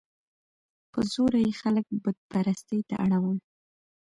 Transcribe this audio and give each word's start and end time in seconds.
په 0.91 0.99
زوره 1.11 1.39
یې 1.45 1.53
خلک 1.61 1.85
بت 2.03 2.17
پرستۍ 2.31 2.79
ته 2.89 2.95
اړول. 3.05 3.37